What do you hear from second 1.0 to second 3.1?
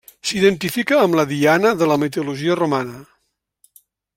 amb la Diana de la mitologia romana.